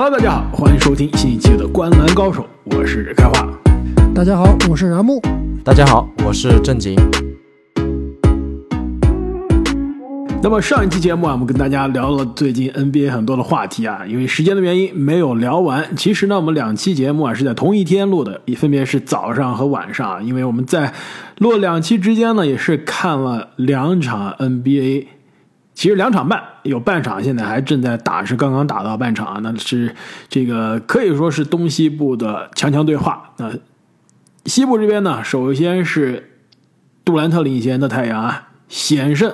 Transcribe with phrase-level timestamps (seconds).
[0.00, 2.46] Hello，大家好，欢迎收听新一期的《观篮高手》，
[2.76, 3.48] 我是开花。
[4.14, 5.20] 大家好，我是然木。
[5.64, 6.94] 大家好，我是正经。
[10.40, 15.96] 那么上一期节目啊，我们跟大家聊了最近 NBA 很多的话题啊，因为时间的原因没有聊完。
[15.96, 20.24] 其实呢，我们两期节目啊是在同一天录的，也分别是早上和晚上。
[20.24, 20.94] 因为我们在
[21.38, 25.06] 录两期之间呢，也是看了两场 NBA，
[25.78, 29.40] 其实两场半，有半场现在还正在打，是刚刚打到半场啊。
[29.44, 29.94] 那是
[30.28, 33.30] 这个可以说是东西部的强强对话。
[33.36, 33.52] 那
[34.44, 36.32] 西部这边呢，首先是
[37.04, 39.32] 杜兰特领衔的太阳啊，险胜。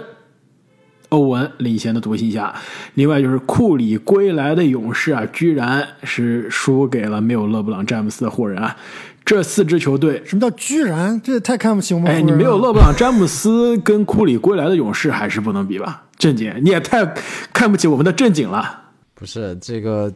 [1.08, 2.54] 欧文领衔的独行侠，
[2.92, 8.76] 另外就是库里归来的勇士啊，居然是输给了没有勒布朗詹姆斯的湖人啊。
[9.24, 11.18] 这四支球队，什么叫居然？
[11.24, 12.12] 这也太看不起我们。
[12.12, 16.03] 哎，你没有勒布朗詹姆斯跟库里归来的勇士还是不能比吧？
[16.16, 17.04] 正经，你也太
[17.52, 18.82] 看不起我们的正经了。
[19.14, 20.12] 不是这个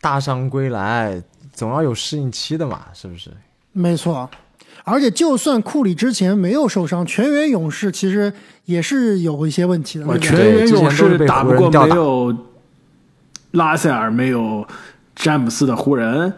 [0.00, 1.22] 大伤归来，
[1.52, 3.30] 总要有适应期的嘛，是不是？
[3.72, 4.28] 没错。
[4.84, 8.32] 而且，就算库里之前没有受伤，全员勇士其实
[8.64, 10.18] 也是有一些问题的。
[10.18, 12.36] 全员勇士打不过没有
[13.52, 14.66] 拉塞尔、没有
[15.14, 16.32] 詹姆斯的湖人，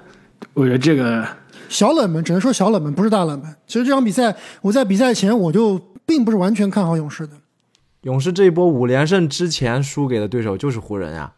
[0.53, 1.27] 我觉得这个
[1.71, 3.55] 小冷门，只能说小冷门，不是大冷门。
[3.67, 7.33] 其实这场比赛，我在比赛前我就并不是完全看好勇士的。
[8.05, 11.33] 勇士这一波五连胜之前输给的对手就是湖人呀。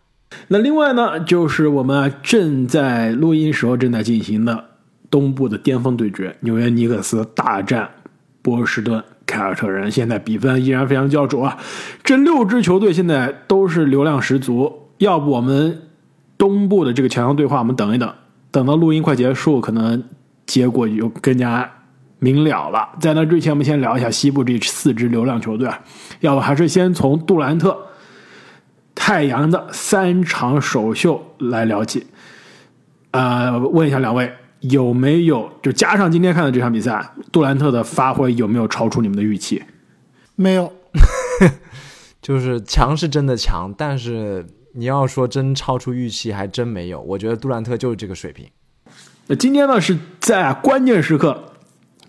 [0.49, 4.65] 那另外呢，就是我们正在录音时候正在进行的。
[5.09, 7.89] 东部的巅峰对决，纽约尼克斯大战
[8.43, 11.57] 波士顿凯尔特人，现在比分依然非常焦灼啊！
[12.03, 15.81] 这六支球队现在都是流量十足，要不我们
[16.37, 18.13] 东部的这个强强对话，我们等一等，
[18.51, 20.03] 等到录音快结束，可能
[20.45, 21.71] 结果就更加
[22.19, 22.89] 明了了。
[23.01, 25.83] 在那之前，我们先聊一下西部这四支流量球队啊，
[26.21, 27.77] 要不还是先从杜兰特、
[28.95, 32.07] 太阳的三场首秀来聊起。
[33.11, 34.33] 呃，问一下两位。
[34.61, 39.63] 有没有就加上今天看的这场比赛，杜兰特的发挥有没有超出你们的预期？
[40.35, 40.73] 没有，
[42.21, 47.01] 就是强是真的强，但是你要说真超出预期，还真没有。
[47.03, 48.47] 我觉得杜兰特就是这个水平。
[49.29, 51.53] 那今天呢是在关键时刻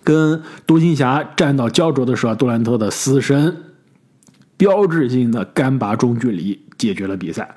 [0.07, 3.57] 跟独行侠战到焦灼的时候，杜兰特的死神
[4.56, 7.53] 标志性的干拔中距离解决了比赛。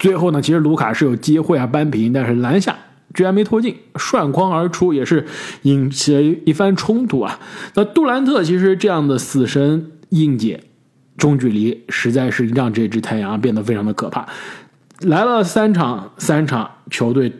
[0.00, 2.76] 最后呢，其实卢卡是有机会啊扳平，但是篮下。
[3.12, 5.24] 居然没拖进，涮筐而出，也是
[5.62, 7.38] 引起了一番冲突啊。
[7.74, 10.64] 那杜兰特其实这样的死神硬解
[11.16, 14.26] 中距离，实在是让这支太阳变得非常的可怕。
[14.98, 17.32] 来了三场，三场球队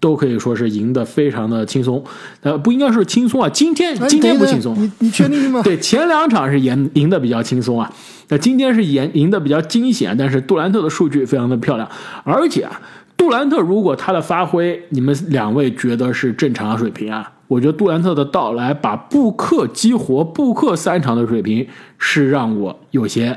[0.00, 2.02] 都可以说是赢得非常的轻松。
[2.42, 4.74] 呃，不应该是轻松啊，今天今天不轻松。
[4.80, 5.60] 你你确定吗？
[5.64, 7.92] 对，前两场是赢赢得比较轻松啊。
[8.28, 11.88] 那今天是赢赢得比较惊险，但是杜兰特的数据非常的漂亮，
[12.24, 12.80] 而且啊。
[13.16, 17.32] 杜兰特如果他的发挥，你们两位觉得是正常水平啊？
[17.48, 21.66] 我觉得杜兰特的到来把布克激活，布克三场的水平
[21.98, 23.36] 是让我有些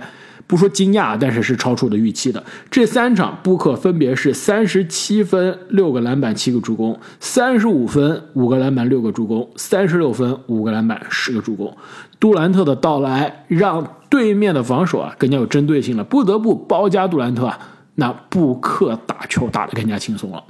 [0.51, 2.43] 不说惊讶，但是是超出我的预期的。
[2.69, 11.73] 这三场布克分别是三十七分、六个篮板、七个助攻；三十五分、五个篮板、六个助攻；三十六分、五个篮板、十个助攻。
[12.19, 17.57] 杜兰特的到来让对面的防守啊更加有针对性了，不得不包夹杜兰特啊。
[17.95, 20.43] 那布克打球打得更加轻松了。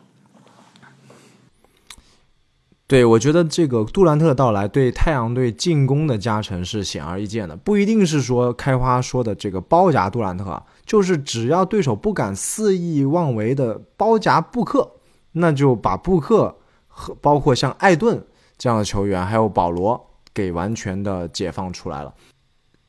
[2.91, 14.91] 对，我觉得这个杜兰特的到来对太阳队进攻的加成是显而易见的，不一定是说开花说的这个包夹杜兰特啊，就是只要对手不敢肆意妄为的包夹布克，
[15.31, 16.53] 那就把布克
[16.90, 18.22] 和包括像艾顿
[18.57, 22.13] 这样的球员，还有保罗给完全的解放出来了。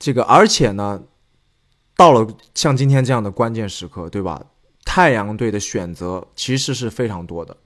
[0.01, 1.01] 这个，而且呢。
[1.95, 4.43] 到了像今天这样的关键时刻，对吧？
[4.85, 7.57] 太阳队的选择其实是非常多的，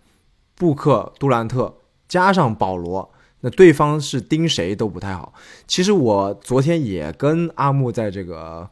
[0.54, 1.74] 布克、杜兰特
[2.08, 5.32] 加上保罗，那对方是盯谁都不太好。
[5.66, 8.68] 其实我昨天也跟阿木在这个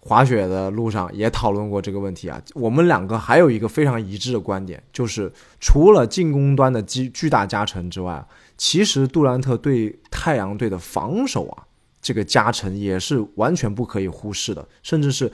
[0.00, 2.40] 滑雪的路上也讨论过这个问题啊。
[2.54, 8.26] 我们两个还有一个非常一致的观点，就是除了进攻端的巨巨大加成之外，
[8.56, 11.64] 其实杜兰特对太阳队的防守啊。
[12.00, 15.30] 这个加成也是完全不可以忽视的，甚至是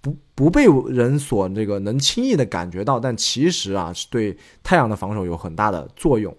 [0.00, 6.34] 不不被人所那个能轻易的感觉到，但其实啊是对太阳的防守有很大的作用。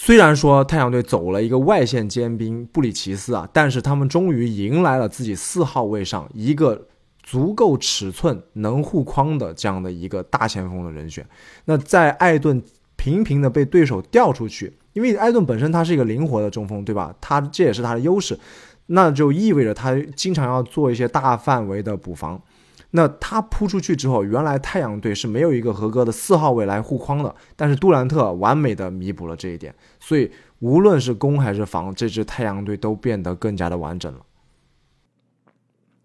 [0.00, 6.86] 虽然说太阳队走了一个外线尖兵布里奇斯啊，但是他们终于迎来了自己四号位上一个
[7.20, 11.26] 足够尺寸能护框的这样的一个大前锋的人选。
[11.64, 12.62] 那在艾顿
[12.94, 14.72] 频频的被对手调出去。
[14.94, 17.14] 因为艾顿本身他是一个灵活的中锋，对吧？
[17.20, 18.36] 他这也是他的优势，
[18.86, 22.40] 那就意味着他经常要做一些大范围的补防。
[22.92, 30.30] 那他扑出去之后，原来太阳队是没有一个合格的四号位来护框的，但是杜兰特完美的弥补了这一点，所以
[30.60, 34.20] 无论是攻还是防，这支太阳队都变得更加的完整了。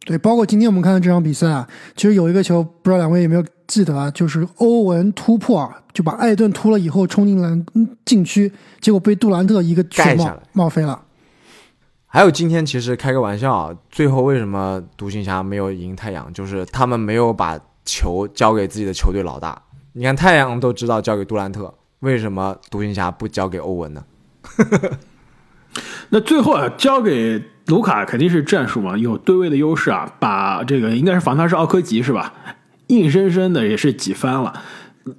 [0.06, 1.66] 对，包括今天我们看的这场比赛啊，
[1.96, 4.12] 其实有一个球，不知道两位有没有记得啊？
[4.12, 7.66] 就是欧文突破啊，就把艾顿突了以后冲进篮
[8.04, 8.52] 禁区，
[8.82, 11.03] 结果被杜兰特一个盖下来冒飞了。
[12.14, 16.32] 还有今天其实开个玩笑啊，最后为什么独行侠没有赢太阳？
[16.32, 19.60] 就是他们没有把球交给自己的球队老大。
[19.94, 24.04] 你看太阳都知道交给杜兰特，为什么独行侠不交给欧文呢？
[26.10, 32.32] 那最后啊，交给卢卡肯定是战术嘛，有对位的优势啊，把这个应该是防他是奥科吉是吧？
[32.90, 34.62] 硬生生的也是挤翻了。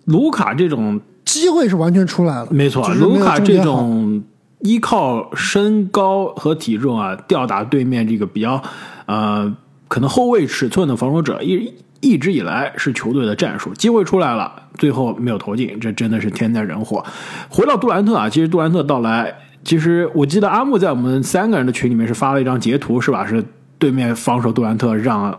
[0.04, 4.22] 卢卡这种机会是完全出来了，没错，卢卡这种。
[4.64, 8.62] 依靠身高和体重啊，吊打对面这个比较，
[9.04, 9.54] 呃，
[9.88, 11.70] 可能后卫尺寸的防守者，一
[12.00, 13.74] 一直以来是球队的战术。
[13.74, 17.04] 机会出来了，最后没有投进，这真的是天灾人祸。
[17.50, 23.26] 回到杜兰特啊，其实杜兰特到来，其实我记得阿木在我们三个人的群里面是发了一张截图，是吧？
[23.26, 23.44] 是
[23.78, 25.38] 对面防守杜兰特让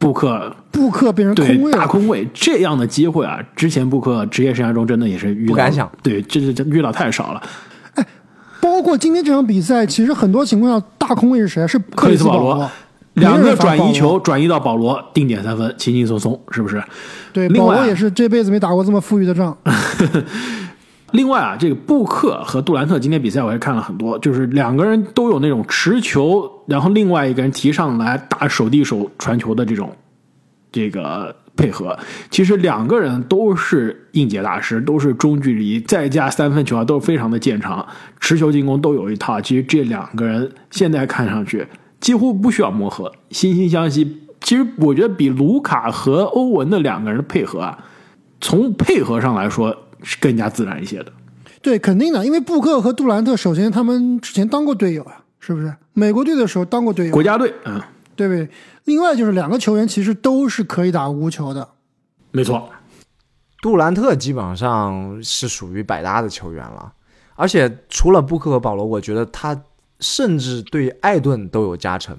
[0.00, 7.40] 布克布克变成空位大空位这样的机会啊，之前布克职业生涯中真的也是遇不敢想，对，这这遇到太少了。
[8.66, 11.66] 包括今天这场比赛，其实很多情况下大空位是谁？
[11.68, 12.70] 是克里斯保罗，
[13.14, 16.82] 两个转移球转移到保罗，定点三分，轻轻松松，是不是？
[17.32, 19.56] 对，保罗也是这辈子没打过这么富裕的仗。
[21.12, 29.90] 另外啊，这个布克和杜兰特今天比赛我也看了很多，就是两个人都有那种持球，然后另外一个人提上来打手递手传球的这种，
[30.72, 31.34] 这个。
[31.56, 31.98] 配合，
[32.30, 37.84] 其实两个人都是应届大师，都是中距离再加三分球啊，都是非常的见长，
[38.20, 39.40] 持球进攻都有一套。
[39.40, 41.66] 其实这两个人现在看上去
[41.98, 44.22] 几乎不需要磨合，惺惺相惜。
[44.40, 47.78] 其实我觉得比卢卡和欧文的两个人的配合啊，
[48.40, 51.12] 从配合上来说是更加自然一些的。
[51.62, 55.74] 对，肯定的，因为布克和杜兰特，首先他们之前当过队友啊，是不是？
[55.94, 57.80] 美国队的时候当过队友，国家队，嗯。
[58.14, 58.48] 对不对？
[58.86, 61.68] 另外就是两个球员其实都是可以打无球的，
[62.32, 62.70] 没错。
[63.60, 66.92] 杜兰特基本上是属于百搭的球员了，
[67.34, 69.60] 而且除了布克和保罗，我觉得他
[70.00, 72.16] 甚至对艾顿都有加成。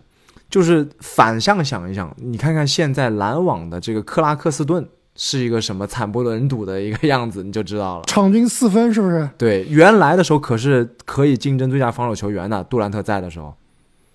[0.50, 8.04] 就是反向想一想，你看看现在篮网的这个克拉克斯顿是一个什么惨不忍睹的一个样子，你就知道了。
[8.06, 9.30] 场均四分是不是？
[9.38, 13.54] 对，原来的时候可是可以竞争最佳防守球员的，杜兰特在的时候，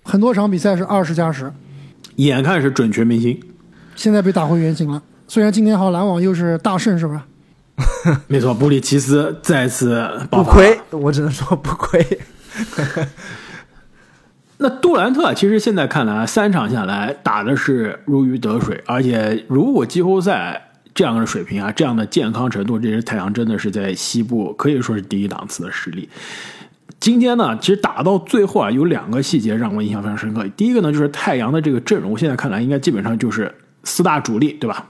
[0.03, 1.51] 很多场比赛是二十加十。
[2.17, 3.39] 眼看是准全明星，
[3.95, 5.01] 现在被打回原形了。
[5.27, 7.19] 虽然今天好篮网又是大胜，是不是？
[8.27, 12.05] 没错，布里奇斯再次不亏，我只能说不亏。
[14.57, 26.07] 那杜兰特其实现在看来，三场下来打的是如鱼得水，而且如果季后赛这样的水平啊，这样的健康程度，这支太阳真的是在西部可以说是第一档次的实力。
[27.03, 30.47] 今天呢，其实打到最后啊，有两个细节让我印象非常深刻。
[30.55, 33.53] 第一个呢，就是太阳的这个阵容，现在看来应该基本上就是
[33.83, 34.85] 四大主力，对吧？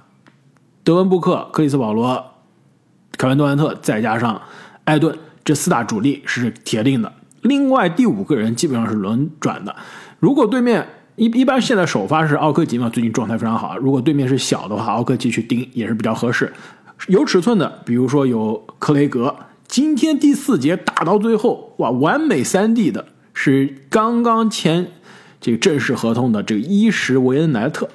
[0.84, 2.24] 德文布克、克里斯保罗、
[3.18, 4.40] 凯文杜兰特，再加上
[4.84, 7.12] 艾顿，这四大主力是铁定的。
[7.42, 9.76] 另外第五个人基本上是轮转的。
[10.20, 13.76] 如果对面一一般现在首发是奥科吉嘛，最近状态非常好。
[13.80, 16.54] 如果对面是小的话，奥科吉去盯也是比较合适。
[17.08, 19.36] 有尺寸的，比如说有克雷格。
[19.74, 24.92] 今天第四节打到最后，哇，完美三 D 的是刚刚签
[25.42, 27.90] 这个正式合同的这个伊什维恩莱特，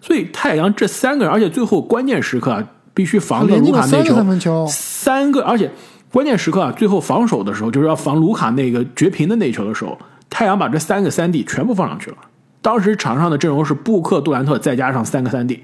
[0.00, 4.02] 所以太阳这三个人，而且最后关键时刻啊，必须防着卢卡那
[4.38, 5.70] 球，三个，而且
[6.10, 9.98] 关键时刻啊，最后防守的时候就是要防卢卡那个绝平的那球的时候，
[10.30, 12.16] 太阳把这三个三 D 全部放上去了。
[12.62, 15.62] 当时场上的阵容是布克、杜兰特再加上三个三 D，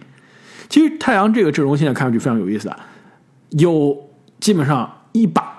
[0.68, 2.78] 其实太阳这个阵容现在看上去非常有意思啊，
[3.52, 3.97] 有
[4.40, 5.52] 基本上一把。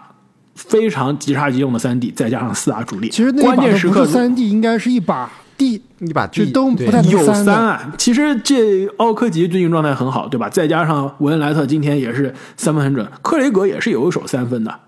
[0.55, 7.93] 非常即插即用的三 D，再加上四大主力，其实关键时刻三 D 应该是一把 D，一把 D 都不太有三啊。
[7.97, 10.47] 其实这奥科吉最近状态很好，对吧？
[10.49, 14.79] 再加上文恩莱特今天也是三分很准，克雷格也是有一手三分的，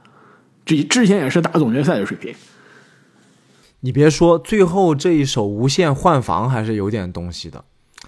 [0.66, 2.34] 这之前也是打总决赛的水平。
[3.82, 7.66] 你别说，最后这一手无限换防还是有点东西的。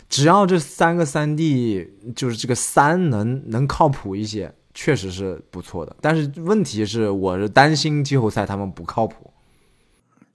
[0.07, 4.53] 只要这三个三 D，就是这个三能能靠谱一些。
[4.73, 9.31] 确实是不错的，但是问题是，我是担心季后赛他们不靠谱。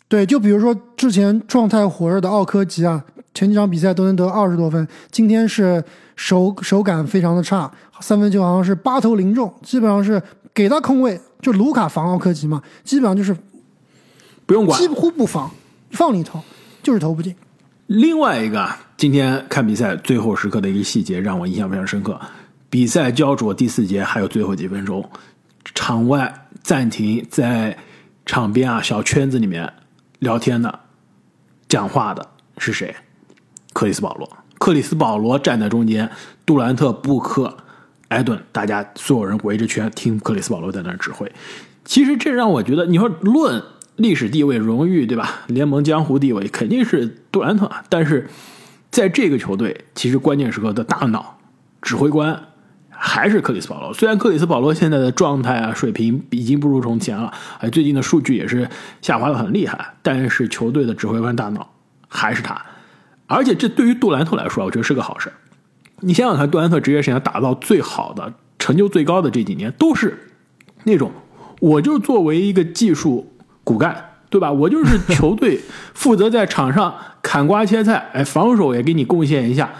[0.09, 5.83] 对，就比如说之前状态火热的奥科吉啊，前几场比赛都能得二十多分，今天是
[6.14, 10.23] 手手感非常的差，三分球好像是八投零中，基本上是
[10.53, 13.35] 给他空位，就卢卡防奥科吉嘛，基本上就是
[14.45, 15.50] 不用管，几乎不防，
[15.91, 16.41] 放里投
[16.83, 17.35] 就是投不进。
[17.87, 22.21] 另外一个今天看比赛最后时刻的一个细节让我印象非常深刻。
[22.75, 25.09] 比赛焦灼第四节还有最后几分钟，
[25.76, 27.78] 场外暂停，在
[28.26, 29.75] 场边啊小圈子里面
[30.19, 30.81] 聊天的、
[31.69, 32.97] 讲话的是谁？
[33.73, 34.28] 克里斯保罗。
[34.59, 36.11] 克里斯保罗站在中间，
[36.45, 37.59] 杜兰特、布克、
[38.09, 41.31] 艾顿，大家所有人围着圈听克里斯保罗在那指挥。
[41.85, 43.62] 其实这让我觉得，你说论
[43.95, 45.43] 历史地位、荣誉，对吧？
[45.47, 48.28] 联盟江湖地位肯定是杜兰特，但是
[48.90, 51.38] 在这个球队，其实关键时刻的大脑、
[51.81, 52.49] 指挥官
[52.96, 53.92] 还是克里斯保罗。
[53.92, 58.68] 虽然克里斯保罗现在的状态啊、水平已经不如从前了，哎，最近的数据也是
[59.02, 61.70] 下滑的很厉害，但是球队的指挥官大脑
[62.08, 62.60] 还是他。
[63.26, 65.32] 而且这对于杜兰特来说，我觉得是个好事。
[66.00, 70.28] 你想想看，杜兰特职业生涯打到最好的、成就最高的这几年，都是
[70.84, 71.10] 那种，
[71.60, 73.32] 我就作为一个技术
[73.62, 74.52] 骨干，对吧？
[74.52, 75.60] 我就是球队
[75.94, 79.72] 负责在场上砍瓜切菜，哎，防守也给你贡献一下，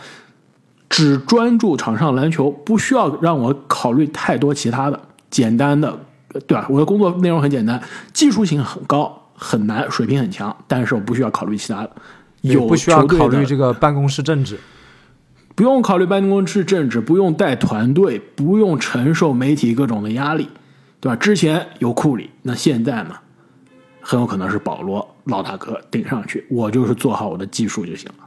[0.95, 5.99] 只专注场上篮球，不需要让我考虑太多其他的简单的，
[6.47, 6.69] 对吧？
[6.71, 7.83] 我的工作内容很简单，
[8.13, 11.91] 技术性很高，很难，水平很强，但是我不需要考虑其他的。
[12.43, 14.57] 有不需要考虑这个办公室政治，
[15.57, 20.49] 不用考虑办公室政治，不用带团队，不用承受媒体各种的压力，
[21.01, 21.17] 对吧？
[21.17, 23.17] 之前有库里，那现在呢，
[24.01, 28.24] 很有可能是保罗老大哥顶上去，我就是做好我的技术就行了。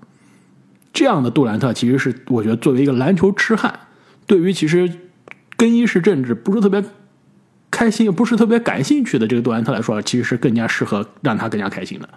[0.97, 3.81] 这样的杜兰特其实是我觉得作为一个篮球痴汉，
[4.25, 4.91] 对于其实
[5.55, 6.83] 更衣室政治不是特别
[7.69, 12.09] 开心，也不是特别感兴趣的这个杜兰特来说，其实是更加适合让他更加开心的。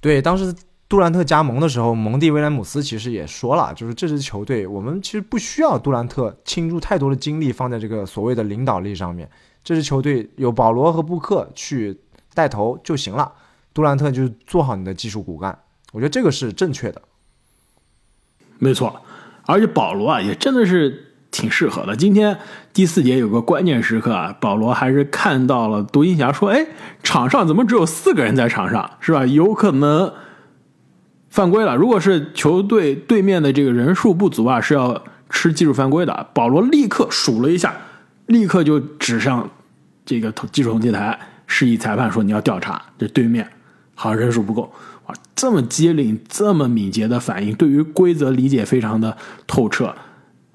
[0.00, 0.54] 对，当时
[0.88, 9.28] 杜兰特加盟的时候，蒙蒂威廉姆斯其实也说了，就是这支球队我们其实不需要杜兰特倾注太多的精力放在这个所谓的领导力上面，
[9.62, 12.00] 这支球队有保罗和布克去
[12.32, 13.30] 带头就行了，
[13.74, 15.58] 杜兰特就做好你的技术骨干，
[15.92, 17.02] 我觉得这个是正确的。
[18.62, 18.94] 没错，
[19.44, 21.96] 而且保罗啊也真的是挺适合的。
[21.96, 22.38] 今天
[22.72, 26.64] 第四节有个关键时刻啊，保罗还是看到了独行侠说：“哎，
[27.02, 28.88] 场上怎么只有四个人在场上？
[29.00, 29.26] 是吧？
[29.26, 30.12] 有可能
[31.28, 31.74] 犯规了。
[31.74, 37.74] 如果是球队对面的这个人数不足啊，是要吃技术犯规的。”保罗立刻数了一下，
[38.26, 39.50] 立刻就指向
[40.06, 43.48] 这个技术统计台，示意裁判说：“你要调查，这对面
[43.96, 44.72] 好像人数不够。”
[45.32, 49.94] 哇，这么机灵、这么敏捷的反应，对于规则理解非常的透彻。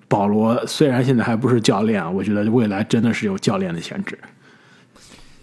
[0.07, 4.17] 保罗虽然现在还不是教练啊，我觉得未来真的是有教练的潜质。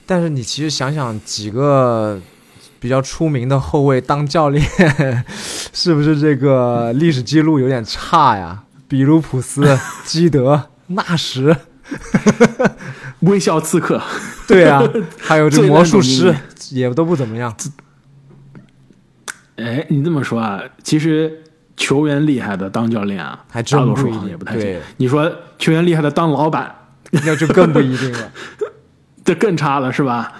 [0.06, 2.20] 但是你其实想想，几个
[2.80, 4.64] 比较出名的后卫当教练，
[5.72, 8.62] 是不是这个历史记录有点差呀？
[8.88, 11.56] 比卢普斯、 基德、纳什、
[13.20, 14.00] 微笑刺客，
[14.46, 14.82] 对啊，
[15.18, 16.34] 还有这魔术师
[16.70, 17.54] 也都不怎么样。
[19.56, 21.42] 哎，你这么说啊，其实
[21.76, 24.80] 球员厉害的当教练啊，还真不一定也不太行。
[24.96, 26.74] 你说球员厉害的当老板，
[27.10, 28.32] 那就更不一定了，
[29.24, 30.32] 这更差了，是吧？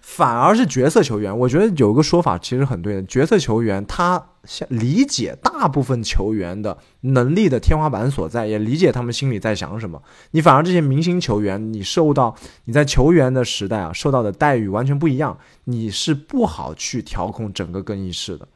[0.00, 4.20] 反而是角色球员，我觉得有个说法其实很对的，角色球员他
[4.68, 10.02] 理解大部分球员的能力的天花板所在，也理解他们心里在想什么。
[10.30, 18.48] 你反而这些明星球员，你受到你在球员的时代啊受到的待遇完全不一样，你是不好去调控整个更衣室的。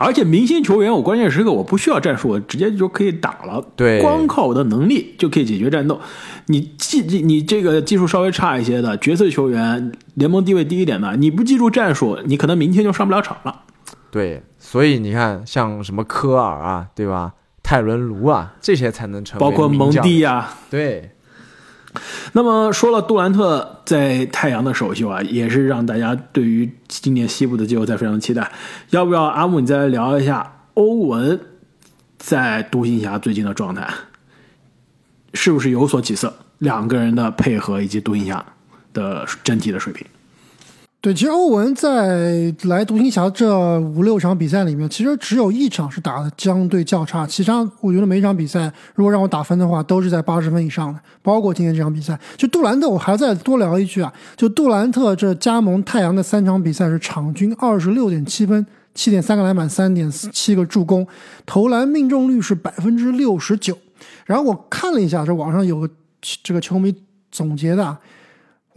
[0.00, 3.60] 而且明星球员，我关键时刻我不需要战术，我直接就可以打了。
[3.74, 6.00] 对，光靠我的能力就可以解决战斗。
[6.46, 13.62] 你技你这个技术稍微差一些的角色球员，联盟地位低一点的，你不记住战术，你可能明天就上不了场了。
[14.12, 17.34] 对，所以你看，像什么科尔啊，对吧？
[17.62, 21.10] 泰伦卢啊，这些才能成为包括蒙蒂呀，对。
[22.32, 28.50] 那么说了，杜兰特在太阳的首秀啊，也是让大家对于今年西部的季后赛非常期待。
[28.90, 31.40] 要不要阿木你再来聊一下欧文
[32.18, 33.88] 在独行侠最近的状态，
[35.34, 36.34] 是不是有所起色？
[36.58, 38.44] 两个人的配合以及独行侠
[38.92, 40.06] 的整体的水平。
[41.00, 52.18] 对，其实欧文在来独行侠这五六场比赛里面，其实只有一场是打的相对较差，其他我觉得每一场比赛如果让我打分的话，都是在八十分以上的，包括今天这场比赛。
[52.36, 61.06] 就杜兰特，我还再多聊一句啊，就杜兰特这加盟太阳的三场比赛是场均二十六点七分，七点三个篮板，三点七个助攻，
[61.46, 63.78] 投篮命中率是百分之六十九。
[64.26, 65.88] 然后我看了一下，这网上有个
[66.42, 66.92] 这个球迷
[67.30, 67.96] 总结的。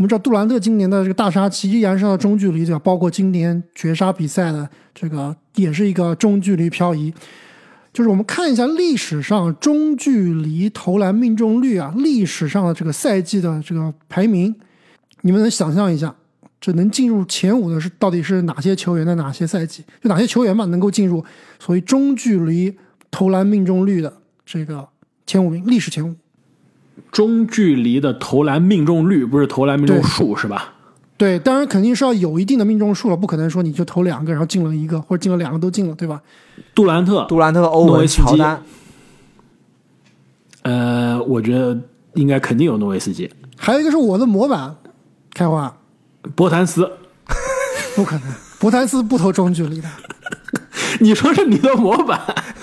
[0.02, 2.80] 我们知道杜兰特今年的这个大杀器依然是他的中距离，对吧？
[2.80, 7.14] 包括今年绝杀比赛的这个也是一个中距离漂移。
[7.94, 14.56] 就是我们看一下历史上中距离投篮命中率啊，历史上的这个赛季的这个排名，
[15.22, 16.16] 你们能想象一下，
[16.60, 19.84] 这能进入前五的是到底是哪些球员的哪些赛季？
[20.02, 21.24] 就哪些球员嘛能够进入
[21.60, 22.76] 所谓中距离
[23.12, 24.12] 投篮命中率的
[24.44, 24.88] 这个
[25.28, 26.16] 前五名，历史前五。
[27.12, 30.74] 中距离的投篮命中率不是投篮命中数是吧？
[31.18, 36.20] 对，当然肯定是要有一定的命中数了，不可能说你就投两个，然后进了一个，或者进了两个都进了，对吧？
[36.74, 38.64] 杜兰特、杜兰特、欧文、乔丹。
[40.64, 41.80] 呃，我觉得
[42.14, 43.30] 应该肯定有诺维斯基。
[43.58, 44.76] 还有一个是我的模板，
[45.34, 45.78] 开花，
[46.34, 46.90] 博谭斯，
[47.96, 48.24] 不可能，
[48.60, 49.88] 博谭斯不投中距离的。
[51.00, 52.20] 你说是你的模板？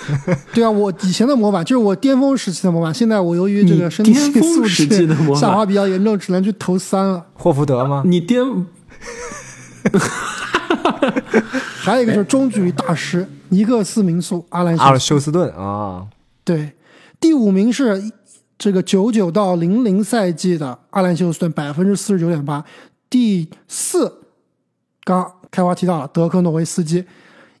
[0.53, 2.93] 对啊，我以前的模板就是我巅峰时期的模板。
[2.93, 7.25] 现在我由于这个身体素质下滑比较严重，只能去投三了。
[7.33, 8.03] 霍福德吗？
[8.05, 8.43] 你巅，
[11.81, 16.07] 还有一个就是中距离大师尼克斯名宿阿兰阿尔休斯顿啊。
[16.43, 16.73] 对，
[17.19, 18.11] 第五名是
[18.57, 22.63] 这个九九到零零赛季的阿兰休斯顿，百分之四十九点八。
[23.09, 24.21] 第四，
[25.03, 27.05] 刚开花提到了德克诺维斯基。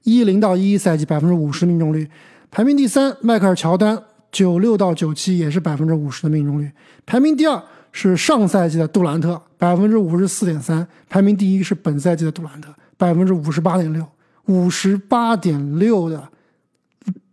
[0.03, 2.09] 一零到一一赛季百分之五十命中率，
[2.49, 3.15] 排名第三。
[3.21, 4.01] 迈克尔乔丹
[4.31, 6.71] 九六到九七也是百分之五十的命中率，
[7.05, 14.07] 排名第二是上赛季的杜兰特百分之五十四点三，排名第一是本赛季的杜兰特百分之五十八点六，
[14.45, 16.29] 五十八点六的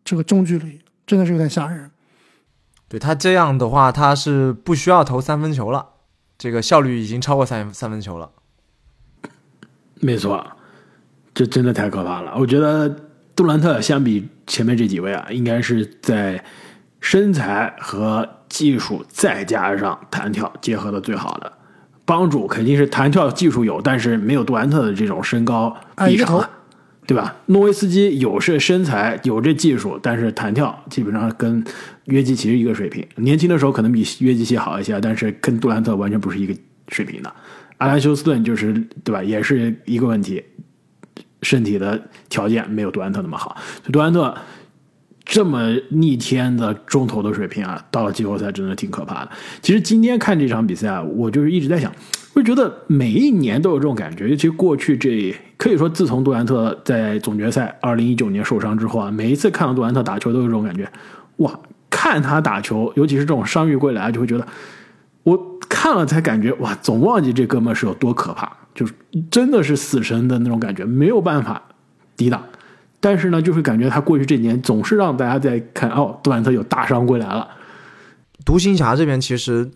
[0.04, 1.90] 这个中距离真的是有点吓人。
[2.88, 5.86] 对他这样的话，他是不需要投三分球了，
[6.38, 8.30] 这个效率已经超过三三分球了。
[10.00, 10.55] 没错。
[11.36, 12.32] 这真的太可怕了！
[12.34, 12.88] 我觉得
[13.34, 16.42] 杜兰特相比前面这几位啊，应该是在
[16.98, 21.52] 身材和技术再加上弹跳结合的最好的。
[22.06, 25.76] 帮主肯定是弹跳技术有，但是没有杜兰特的这种身高
[26.06, 26.48] 臂长，
[27.06, 27.36] 对吧？
[27.44, 31.62] 诺维斯基有这身材有这技术，但是弹跳基本上跟
[32.04, 33.06] 约基奇是一个水平。
[33.16, 36.54] 年轻的时候可能比约基奇好一些，但是跟杜兰特完全不是一个
[36.88, 37.30] 水平的。
[37.76, 38.72] 阿兰休斯顿就是
[39.04, 39.22] 对吧？
[39.22, 40.42] 也是一个问题。
[41.46, 43.56] 身体的条件没有杜兰特那么好，
[43.92, 44.36] 杜兰特
[45.24, 49.30] 这么逆天的中投的水平啊，到了季后赛真的挺可怕的。
[49.62, 51.92] 其实今天看这场比赛啊，我就是一直在想，
[52.34, 60.90] 我觉得每一年都有这种感觉，尤其过去这可以说自从杜兰特在总决赛二零一九年受伤之后啊，每一次看到杜兰特打球都有这种感觉，
[61.36, 61.56] 哇，
[61.88, 64.44] 看他打球，尤其是这种伤愈归来，就会觉得
[65.22, 68.52] 我看了才感觉哇，总忘记这哥们是有多可怕。
[68.76, 68.92] 就是
[69.30, 71.60] 真的是死神的那种感觉，没有办法
[72.14, 72.44] 抵挡。
[73.00, 77.48] 但是呢，就是感觉他过去这年总是让大家在看哦，杜兰特有大伤归来了。
[78.44, 79.70] 独行侠这边其实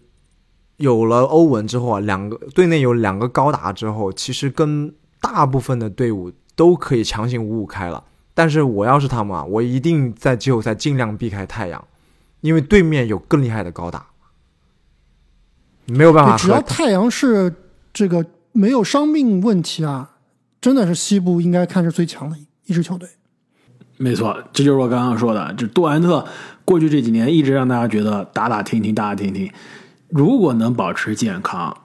[0.77, 8.05] 有了欧文之后啊，两个队内有两个高达之后，其实跟大部分的队伍都可以强行五五开了。
[8.35, 11.83] 但是我要是他们啊，我一定在季后赛尽量避开太阳，
[12.43, 14.07] 因为对面有更厉害的高达，
[15.87, 16.37] 没有办法。
[16.37, 17.55] 只要太阳是
[17.93, 18.27] 这个。
[18.53, 20.17] 没有伤病问题啊，
[20.61, 22.37] 真的是西部应该看是最强的
[22.67, 23.09] 一支球队。
[23.97, 26.27] 没错，这就是我刚刚说的，就杜兰特
[26.65, 29.51] 过去这几年一直让大家觉得打打停停，打打停停。
[30.09, 31.77] 如果能保持健康，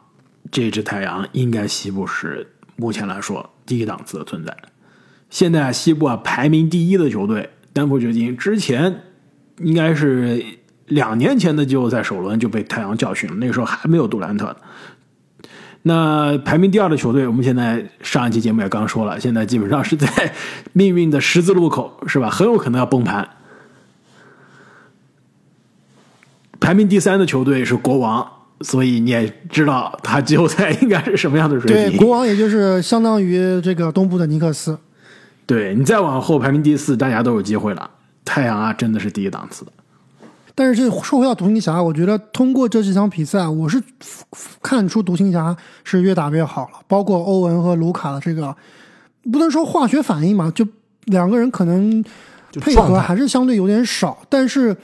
[0.49, 4.55] 这支太阳应该西部是目前来说第一档次的存在。
[5.29, 9.01] 现在西部啊排名第一的球队丹佛掘金，之前
[9.59, 10.41] 应该是
[10.87, 14.55] 两年前的季后赛首轮就被太阳教训了，那个时候还没有杜兰特。
[15.87, 20.33] 那排名第二的球队，我们现在上一期节目也刚说了，现在基本上是在
[20.73, 22.27] 命运的十字路口，是吧？
[22.27, 23.29] 很有可能要崩盘。
[26.59, 28.27] 排名第三的球队是国王，
[28.61, 31.91] 所以你也知道他季后赛应该是什么样的水平。
[31.91, 34.79] 对，国王也就是相当于这个东部的尼克斯。
[35.45, 37.91] 对你再往后排名第四，大家都有机会了。
[38.25, 39.71] 太阳啊，真的是第一档次的。
[40.57, 43.83] 但是这说回到独行侠，我觉得通过这几场比赛，我是
[44.61, 46.79] 看出独行侠是越打越好了。
[46.87, 48.55] 包括欧文和卢卡的这个，
[49.31, 50.65] 不能说化学反应嘛，就
[51.05, 52.01] 两个人可能
[52.61, 54.75] 配合还是相对有点少，但是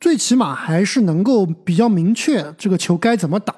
[0.00, 3.52] 最起码还是能够比较明确这个球该怎么打。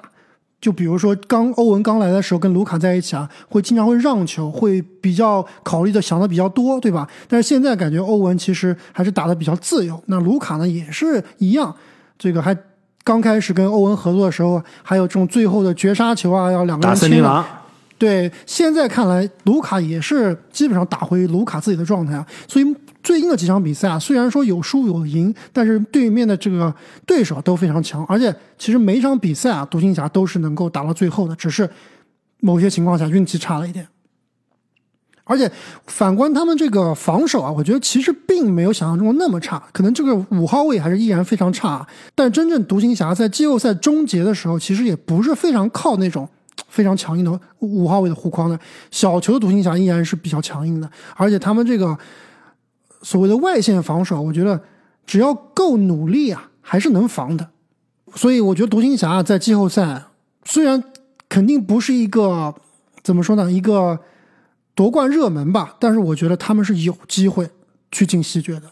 [0.61, 7.07] 就比如说，刚欧文刚来的时候，跟卢卡在一起啊，会经常会让球，会比较考虑的想的比较多，对吧？
[7.27, 9.99] 但是现在感觉欧文其实还是打的比较自由。
[10.05, 11.75] 那卢卡呢，也是一样，
[12.19, 12.55] 这个还
[13.03, 17.25] 刚开始跟欧文合作的时候，还有这种最后的绝杀球啊，要两个人亲。
[18.01, 22.25] 对，现在看来，卢卡也是基本上打回卢卡自己的状态啊。
[22.47, 22.65] 所以
[23.03, 26.73] 最近的几场比赛啊，虽然说有输有赢，但是对面的这个
[27.05, 31.69] 对手都非常强，而且其实每场比赛啊，独行侠都是能够打到最后的，只是
[32.39, 33.87] 某些情况下运气差了一点。
[35.25, 35.51] 而且
[35.85, 41.87] 反观他们这个防守啊，我觉得其实并没有想象中那么差，可能这个五号位还是依然非常差。
[42.15, 46.27] 但真正独行侠在季后赛终结的时候，其实也不是非常靠那种。
[46.71, 48.57] 非常强硬的五号位的护框的。
[48.89, 51.95] 小球的独行侠依然是比较强硬的，而且他们这个
[53.01, 54.59] 所谓的外线防守，我觉得
[55.05, 57.49] 只要够努力啊，还是能防的。
[58.15, 60.03] 所以我觉得独行侠在季后赛
[60.45, 60.83] 虽然
[61.27, 62.55] 肯定不是一个
[63.03, 63.99] 怎么说呢，一个
[64.73, 67.49] 夺冠热门吧，但是我觉得他们是有机会
[67.91, 68.63] 去进西决的。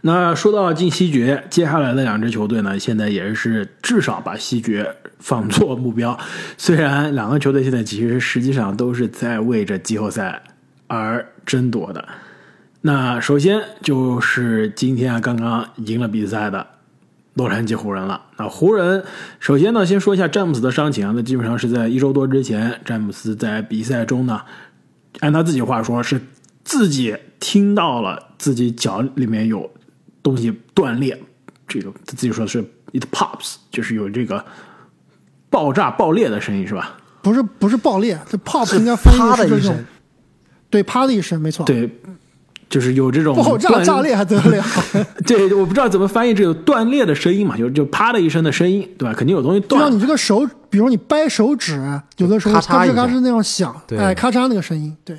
[0.00, 6.18] 那说到进西决，接下来的两支球队呢，现在也是至少把西决放作目标。
[6.56, 10.42] 虽然两个球队现在其实实际上都是在为着季后赛
[10.86, 12.08] 而争夺的。
[12.80, 16.66] 那首先就是今天啊刚刚赢了比赛的
[17.34, 18.22] 洛杉矶湖人了。
[18.38, 19.04] 那湖人
[19.38, 24.40] 首先呢，先说一下詹姆斯的伤情啊，那基本上是在一周多之前，詹姆斯在比赛中呢，
[25.20, 26.18] 按他自己话说是
[26.70, 29.70] 自己听到了自己脚里面有。
[30.22, 31.18] 东西断裂，
[31.66, 34.44] 这个他自己说的是 it pops，就是有这个
[35.48, 36.98] 爆炸爆裂的声音，是吧？
[37.22, 39.82] 不是不是爆裂，这 pop 应该翻译是这种，
[40.68, 41.90] 对，啪的一声，没错，对，
[42.68, 44.62] 就是有这种爆炸炸裂还得了？
[45.26, 49.14] 对，我不知道怎么翻译这个断裂的声音嘛，就就啪的一声的声音，对吧？
[49.16, 49.80] 肯定有东西断。
[49.80, 51.80] 就像你这个手，比如你掰手指，
[52.18, 55.16] 有的时候咔吱咔吱那样响，哎，咔嚓那个声音，对，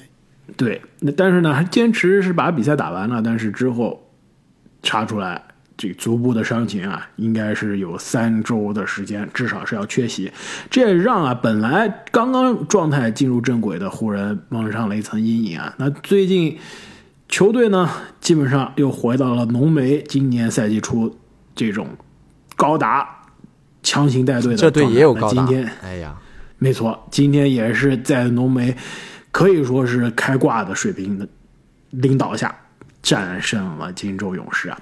[0.55, 0.81] 对。
[0.99, 4.07] 那但是呢，还坚持是把比赛打完了，但是之后。
[4.83, 5.39] 查出来
[5.77, 10.31] 这足部的伤情啊，应该是有三周的时间，至少是要缺席。
[10.71, 15.71] 这也让啊本来刚刚状态进入正轨的湖人蒙上了一层阴影啊。
[15.77, 16.57] 那最近
[17.29, 17.87] 球队呢，
[18.19, 21.15] 基本上又回到了浓眉今年赛季初
[21.53, 21.87] 这种
[22.55, 23.07] 高达
[23.83, 24.57] 强行带队的。
[24.57, 25.45] 这队也有高达。
[25.45, 26.15] 今天，哎呀，
[26.57, 28.75] 没错，今天也是在浓眉
[29.31, 31.27] 可以说是开挂的水平的
[31.89, 32.55] 领导下。
[33.03, 34.77] 战胜了金州勇士啊，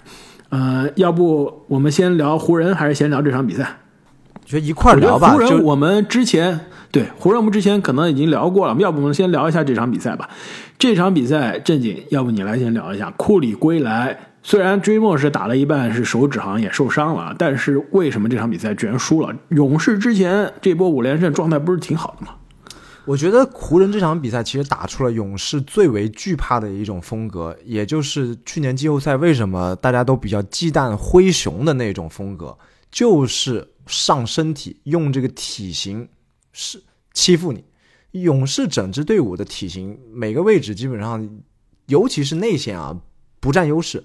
[0.50, 3.78] 呃，要不我们先聊湖人，还是先聊这场比赛？
[4.44, 5.32] 就一块聊吧。
[5.32, 6.60] 湖人，我们之前
[6.92, 10.30] 对湖人，我们之前可能已经聊过了，要不我们先聊一下这场比赛吧。
[10.78, 13.10] 这场比赛正经，要不你来先聊一下。
[13.12, 19.34] 库里归来，虽然追梦是打了一半，是手指好像也受伤了，但是为什么这场比赛居然输了？
[19.48, 22.34] 勇士之前这波五连胜状态不是挺好的吗？
[23.10, 32.56] 我觉得湖人这场比赛其实打出了勇士最为惧怕的一种风格，也就是去年季后赛为什么大家都比较忌惮灰熊的那种风格，
[32.92, 36.08] 就是上身体，用这个体型
[36.54, 37.64] 是欺负你。
[38.12, 41.28] 勇士整支队伍的体型每个位置基本上，
[41.88, 42.96] 尤其是内线啊
[43.40, 44.04] 不占优势。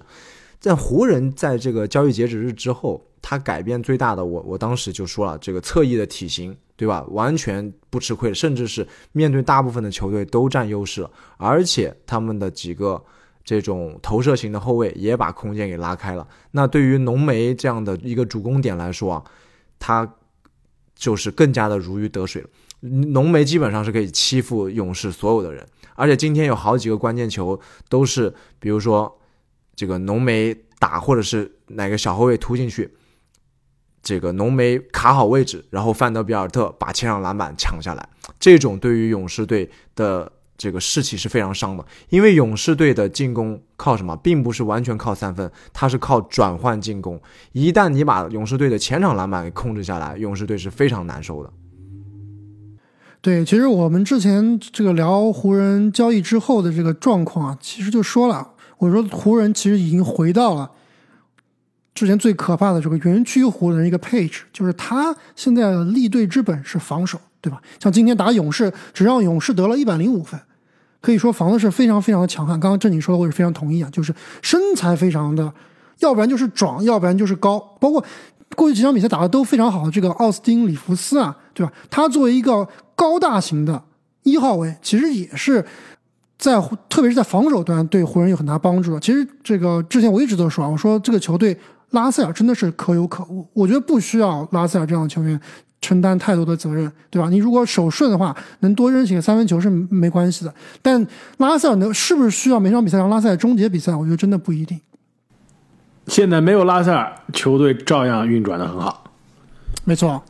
[0.59, 6.55] 在湖人在这个交易截止日之后，他改变最大的，我我当时就说了，这个侧翼的体型。
[6.77, 7.05] 对吧？
[7.07, 13.01] 完全不吃亏，甚至是面对大部分的球队都占优势了，而且他们的几个
[13.45, 16.27] 这种投射型的后卫也把空间给拉开了。
[16.51, 19.23] 那对于浓眉这样的一个主攻点来说啊，
[19.79, 20.15] 他
[20.93, 22.49] 就是更加的如鱼得水了。
[22.81, 27.57] 浓眉基本上是可以欺负勇士所有的人，而且今天有好几个关键球
[27.87, 29.17] 都是，比如说
[29.77, 32.93] 这个浓眉打，或者是哪个小后卫突进去。
[34.05, 38.07] 这个浓眉卡好位置，然后范德比尔特把前场篮板抢下来，
[38.39, 41.83] 这种对于勇士队的这个士气是非常伤的。
[42.09, 47.19] 因为勇士队的进攻靠什么，并不是完全靠三分，它是靠转换进攻。
[47.53, 51.51] 一旦你把勇士队的前场篮板给控制下来，勇士队是非常难受的。
[53.21, 60.69] 对，其实我们之前这个聊湖人交易之后的这个状况啊，其实就说了，我说湖人其实已经回到了。
[61.95, 67.61] 之前最可怕的这个园区湖人一个配置，就是他现在立队之本是防守，对吧？
[67.79, 70.37] 像今天打勇士，只让勇士得了一百零五分，
[70.99, 72.59] 可以说防的是非常非常的强悍。
[72.59, 75.49] 刚刚正经说的我也非常同意啊，就是身材非常的，
[75.99, 77.57] 要不然就是壮，要不然就是高。
[77.79, 78.03] 包括
[78.57, 81.71] 过去几场比赛打的都非常好的这个奥斯汀里弗斯啊，对吧？
[81.89, 83.81] 他作为一个高大型的
[84.23, 85.65] 一号位，其实也是
[86.37, 88.99] 在特别是在防守端对湖人有很大帮助。
[88.99, 91.57] 其实这个之前我一直都说，我说这个球队。
[91.95, 95.39] 拉塞尔真的是可有可无，我觉得不需要拉塞尔这样的球员
[95.81, 97.29] 承担太多的责任，对吧？
[97.29, 100.53] 你如果手顺的话，能多扔几个三分球是没关系的。
[100.81, 103.95] 但拉塞尔能是不是需要每场比赛让拉塞尔终结比赛？
[103.95, 104.79] 我觉得真的不一定。
[106.07, 109.11] 现在没有拉塞尔，球队照样运转的很好。
[109.85, 110.21] 没错，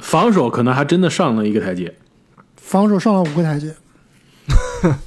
[0.00, 1.94] 防守可能还真的上了一个台阶，
[2.56, 3.74] 防守上了五个台阶。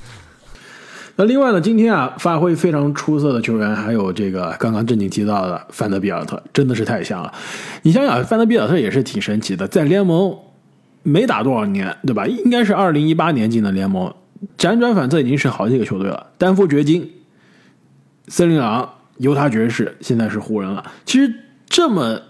[1.19, 7.29] 那另外呢，今天啊，发挥非常出色的球员还有这个刚刚正经提到的范德比尔特，真的是太香了。
[7.81, 10.33] 你想想，范德比尔特也是挺神奇的，在联盟
[11.03, 12.25] 没打多少年，对吧？
[12.25, 14.15] 应该是二零一八年进的联盟，
[14.57, 17.11] 辗转反侧已经是好几个球队了，丹佛掘金、
[18.29, 20.89] 森林狼、犹他爵士，现在是湖人了。
[21.03, 21.33] 其实
[21.67, 22.21] 这么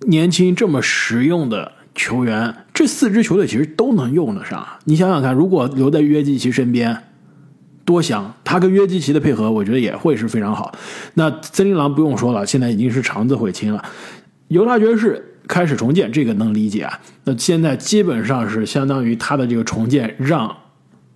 [0.00, 4.68] 年轻、这么实用的球员，这四支球队其实都能用得上。
[4.84, 7.04] 你想想看，如果留在约基奇身边，
[7.88, 8.34] 多想！
[8.44, 10.76] 他跟约基奇的配合，我觉得也会是非常好。
[11.14, 13.82] 那森林狼不用说了，现在已经是肠子悔青了。
[14.48, 17.00] 犹他爵士开始重建，这个能理解啊。
[17.24, 20.54] 那现在基本上是相当于他的这个重建，让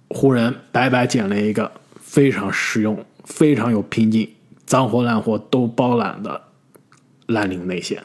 [0.08, 4.32] 湖人白白捡了一个非常实用、非常有拼劲、
[4.64, 6.40] 脏活烂活都包揽的
[7.26, 8.02] 蓝领内线。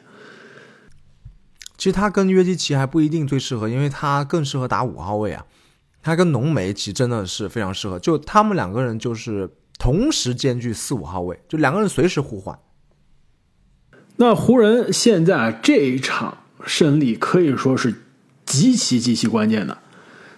[1.78, 5.46] 其实他跟约基奇还不一定最适合，因为他更适合打五号位啊。
[6.08, 12.58] 他跟浓眉其实真的是非常适合，就他们两个人就是同时兼具四五号位，就两个人随时互换。
[14.16, 17.94] 那湖人现在这一场胜利可以说是
[18.46, 19.80] 极其极其关键的。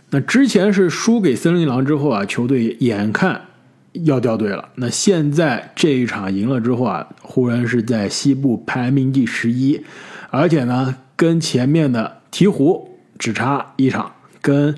[0.10, 3.50] 那之前是输给森林狼之后啊，球队眼看
[3.94, 4.70] 要掉队了。
[4.74, 9.86] 那现在这一场赢了之后啊，湖人是在西部排名第十一，
[10.32, 12.88] 而且呢，跟前面的鹈鹕
[13.20, 14.76] 只差一场，跟。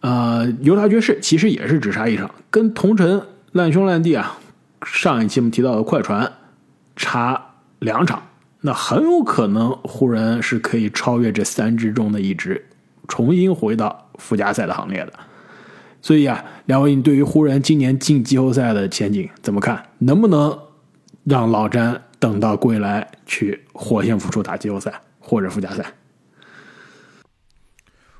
[0.00, 4.38] 呃，犹他爵士其实也是只差一场，跟同城烂兄烂弟啊，
[4.84, 6.32] 上一期我们提到的快船
[6.94, 8.22] 差两场，
[8.60, 12.64] 那很有可能湖人是可以超越这三支中的一支，
[13.08, 15.12] 重新回到附加赛的行列的。
[16.00, 19.84] 所以啊，两位，你对于湖人今年进季后赛的前景怎么看？
[19.98, 20.56] 能不能
[21.24, 25.84] 让老詹等到归来去火线复出打季后赛或者附加赛？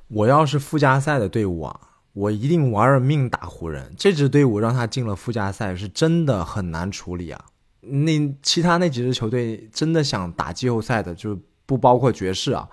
[0.08, 1.80] 我要是附加赛的队伍啊，
[2.12, 3.94] 我一定玩了命打湖人。
[3.96, 7.44] 这支队伍让他进了附加赛，是真的很难处理啊。
[7.80, 12.68] 那其他那几支球队真的想打季后赛的，就不包括爵士啊。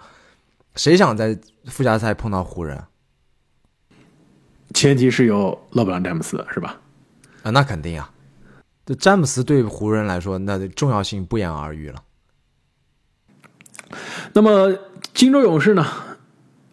[0.75, 2.83] 谁想在附加赛碰到湖人？
[4.73, 6.81] 前提是有勒布朗詹姆斯，是吧？
[7.43, 8.11] 啊，那肯定啊。
[8.85, 12.03] 这詹姆斯对湖人来说，那重要性不言而喻了。
[14.33, 14.77] 那么
[15.13, 15.85] 金州勇士呢？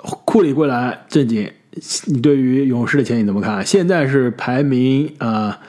[0.02, 1.52] 库里归来，正经，
[2.06, 3.64] 你对于勇士的前景怎么看？
[3.64, 5.60] 现在是排名啊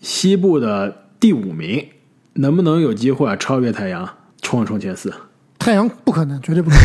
[0.00, 1.88] 西部的第五名，
[2.34, 4.08] 能不能有机会啊超越太阳，
[4.42, 5.12] 冲一冲前四？
[5.58, 6.84] 太阳不可能，绝对不可能。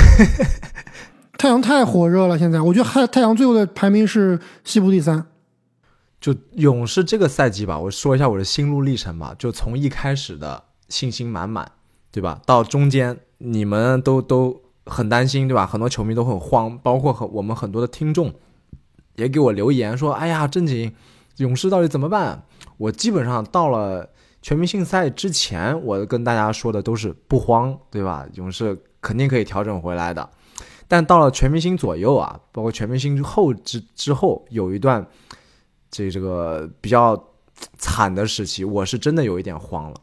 [1.38, 5.26] 太阳太火热了，现在我觉得太太阳最后的排名是西部第三。
[6.20, 9.36] 就勇士这个赛季吧，我说一下我的心路历程吧。
[9.38, 11.72] 就从一开始的信心满满，
[12.12, 12.42] 对吧？
[12.46, 14.61] 到中间你们都都。
[14.86, 15.66] 很担心，对吧？
[15.66, 18.34] 很多球迷都很慌，包括很我们很多的听众
[19.16, 20.92] 也给我留言说：“哎呀，正经，
[21.38, 22.44] 勇士到底怎么办？”
[22.78, 24.10] 我基本上到了
[24.42, 28.26] 全明星赛之前，我跟大家说的都是不慌，对吧？
[28.34, 30.28] 勇士肯定可以调整回来的。
[30.88, 35.06] 但到了全明星左右啊，包括全明星之后之之后，有一段
[35.92, 37.24] 这这个比较
[37.78, 39.96] 惨的时期，我是真的有一点慌了。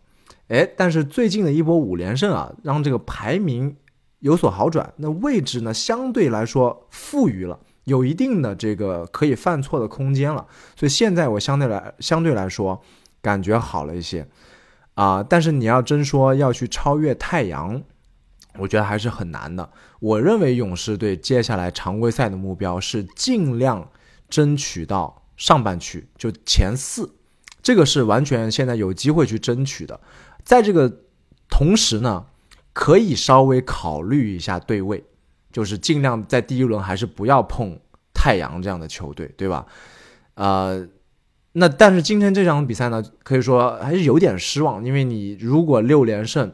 [0.46, 3.76] 哎，但是最近的一波五连胜啊，让这个排名。
[4.20, 12.82] 有所好转，那位置呢相对来说富裕了，有一定的这个可以犯错的空间了，所以现在我相对来相对来说
[13.22, 14.26] 感觉好了一些
[14.94, 15.22] 啊。
[15.22, 17.80] 但是你要真说要去超越太阳，
[18.58, 19.70] 我觉得还是很难的。
[20.00, 23.88] 我认为勇士队接下来常规赛的目标是尽量
[24.28, 27.14] 争取到上半区，就前四，
[27.62, 30.00] 这个是完全现在有机会去争取的。
[30.42, 31.02] 在这个
[31.48, 32.26] 同时呢。
[32.80, 35.02] 可以稍微考虑一下对位，
[35.50, 37.76] 就是尽量在第一轮还是不要碰
[38.14, 39.66] 太阳这样的球队，对吧？
[40.34, 40.86] 呃，
[41.54, 46.52] 那但是今天这场比赛呢，可以说还是有点失望，因为你如果六连胜，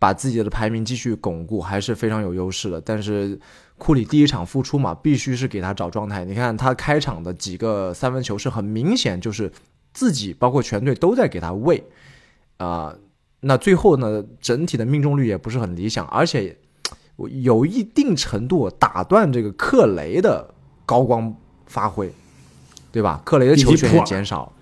[0.00, 2.80] 把自己的排名继续巩固，还是非常有优势的。
[2.80, 3.38] 但是
[3.78, 6.24] 库里第一场复出嘛，必须是给他找状态。
[6.24, 9.52] 你看他开场的几个三分球是很明显，就是
[9.92, 11.84] 自己包括全队都在给他喂，
[12.56, 12.92] 啊。
[13.44, 16.56] 那最后呢，整体的命中率也不是很理想，而且
[17.42, 20.52] 有一定程度打断这个克雷的
[20.86, 21.34] 高光
[21.66, 22.12] 发挥，
[22.90, 23.20] 对吧？
[23.24, 24.52] 克雷的球权也减少，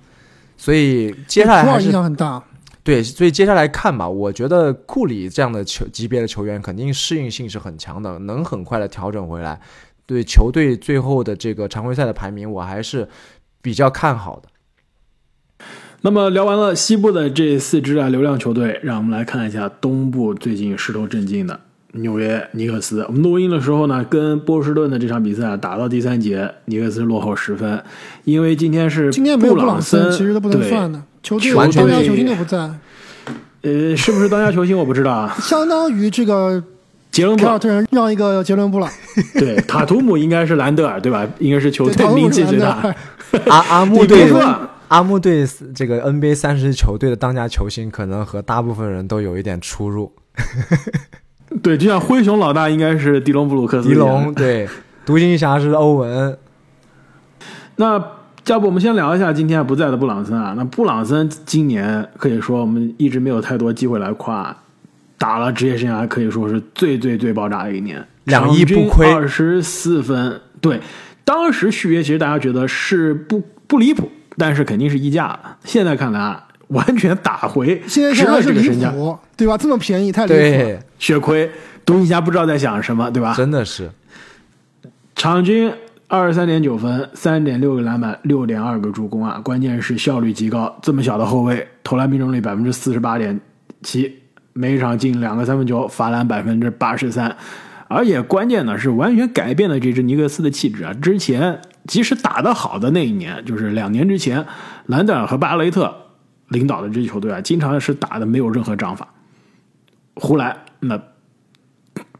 [0.56, 2.42] 所以接下来还是影响很大。
[2.84, 9.60] 对，所以接下来看吧，我觉得库里这样的球级别的球员肯定适应性是很强的，能很快的调整回来。
[10.04, 13.08] 对球队最后的这个常规赛的排名，我还是
[13.62, 14.48] 比较看好的。
[16.04, 21.60] 那么聊完了西部的这四支啊流量球队，让我们来看一下东部最近势头正劲的
[21.92, 23.04] 纽约尼克斯。
[23.06, 27.80] 我们录音的时候呢，跟波士顿的这场比赛打到第三节，尼克斯落后十分，
[28.24, 32.58] 因为今天是今天没有布朗森，其实都不能算的，球队完全当家球星都不在。
[33.62, 35.32] 呃，是不是当家球星我不知道啊。
[35.38, 36.60] 相当于这个
[37.12, 38.90] 杰伦布朗特人让一个杰伦布朗。
[39.34, 41.24] 对，塔图姆应该是兰德尔对吧？
[41.38, 42.92] 应该是球队名气最大。
[43.46, 44.42] 阿阿木队说。
[44.92, 50.12] 阿木对这个 NBA 三十支球队的当家球星，可能和大部分人都有一点出入。
[51.62, 54.68] 对，就像灰熊老大应该是迪隆布鲁克斯，迪隆对，
[55.06, 56.36] 独行侠是欧文。
[57.76, 58.02] 那
[58.46, 60.52] 要不我们先聊一下今天不在的布朗森啊？
[60.58, 64.54] 那布朗森今年可以说我们一直没有太多机会来夸，
[65.16, 70.38] 打了职业生涯可以说是最最最爆炸的一年，两亿不亏，二十四分。
[70.60, 70.82] 对，
[71.24, 75.56] 当时续约其实大家觉得是不不离谱，但是肯定是溢价了。
[75.64, 79.56] 现在看来啊，完全打回现在看来是个身价，谱，对吧？
[79.58, 81.50] 这么便宜太离谱了。，血亏。
[81.84, 83.34] 独行侠不知道在想什么，对吧？
[83.34, 83.90] 真的是
[85.16, 85.72] 场均
[86.06, 89.40] 二十三点九分，三点六个篮板，六点二个助攻啊！
[89.42, 93.40] 关键是效率极高，这么小的后卫，投篮命中率百分之四十八点
[93.82, 94.16] 七，
[94.52, 97.36] 每场进两个三分球，罚篮百分之八十三，
[97.88, 100.94] 而且关键呢是完全改变了这支尼克斯的气质啊！
[100.94, 104.46] 之前即使打得好的那一年，就是两年之前，
[104.86, 105.92] 兰德尔和巴雷特
[106.48, 109.08] 领导的这支球队啊，经常是打的没有任何章法。
[110.14, 111.00] 胡来那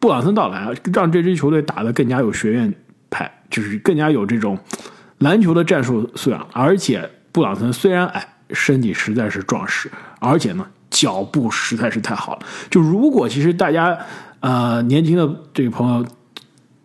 [0.00, 2.74] 布朗森到来啊，让这支球队打得更加有学院
[3.08, 4.58] 派，就是更加有这种
[5.18, 6.44] 篮球的战术素养。
[6.52, 12.42] 而且布朗森虽然矮，身体实在是壮实，而且呢脚步实在是太好了。
[12.68, 13.96] 就如果其实大家
[14.40, 16.04] 呃年轻的这个朋友。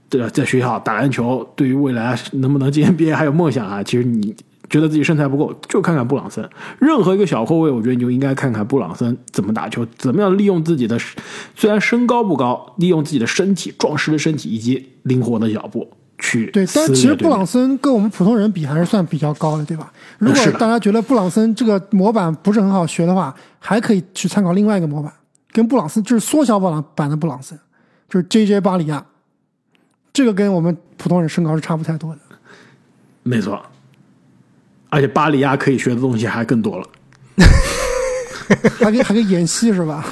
[0.09, 3.83] 对，在学校打篮球，对于未来能不能进 NBA 还有梦想啊。
[3.83, 4.35] 其实你
[4.69, 6.47] 觉得自己身材不够，就看看布朗森。
[6.79, 10.97] 任何一个小后卫，我觉得你就应该看看布朗森怎么打球，怎么样利用自己的
[11.55, 19.91] 虽然身高不高，利用自己的身体、壮实的身体以及灵活的脚步去对，但撕其实布朗森跟我们普通人比还是算比较高的，对吧？
[20.17, 25.11] 如果大家觉得布朗森这个模板不是很好学的话，还可以去参考另外一个模板，
[25.51, 27.57] 跟布朗森就是缩小版版的布朗森，
[28.09, 28.59] 就是 J.J.
[28.61, 29.05] 巴里亚，
[30.17, 32.19] 这个跟我们普通人身高是差不太多的。
[33.21, 33.63] 没错。
[34.89, 36.89] 而且巴里亚可以学的东西还更多了。
[38.79, 40.03] 还可以还可以演戏是吧？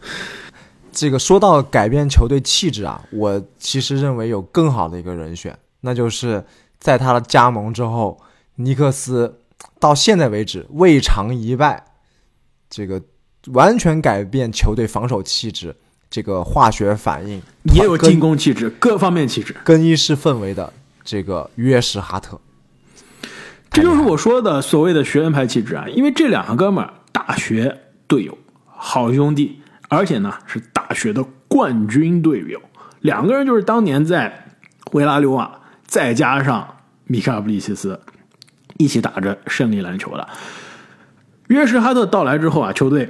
[0.92, 6.44] 这个说到改变球队气质啊，我其实认为有更好的一个人选，那就是
[6.78, 8.20] 在他的加盟之后，
[8.56, 9.40] 尼克斯
[9.80, 11.86] 到现在为止未尝一败，
[12.68, 13.02] 这个
[13.46, 15.74] 完全改变球队防守气质，
[16.08, 17.42] 这个化学反应
[17.74, 19.54] 也有进攻气质，各方面气质。
[19.64, 20.72] 更衣室氛围的
[21.04, 22.40] 这个约什哈特，
[23.70, 25.86] 这就是我说的所谓的学院派气质啊！
[25.88, 32.60] 因为这两个哥们儿大学队友、好兄弟，而且呢是大学的冠军队友，
[33.00, 34.46] 两个人就是当年在
[34.92, 38.00] 维拉纽瓦，再加上米卡布里奇斯
[38.78, 40.26] 一起打着胜利篮球的。
[41.48, 43.08] 约什哈特到来之后啊，球队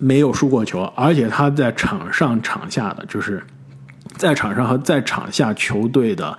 [0.00, 3.40] 没有输过球，而且他在场上场下的就是
[4.16, 6.36] 在场上和在场下球队的